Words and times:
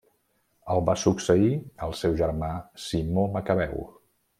El 0.75 0.81
va 0.87 0.95
succeir 1.01 1.51
el 1.89 1.95
seu 2.01 2.17
germà 2.25 2.51
Simó 2.89 3.31
Macabeu. 3.39 3.89